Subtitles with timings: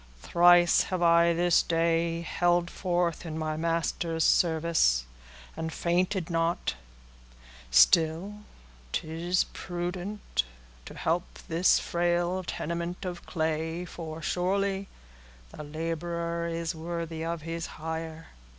[0.19, 5.05] "Thrice have I this day held forth in my Master's service,
[5.55, 6.73] and fainted not;
[7.69, 8.39] still
[8.91, 10.43] it is prudent
[10.85, 14.87] to help this frail tenement of clay, for, surely,
[15.51, 18.29] 'the laborer is worthy of his hire.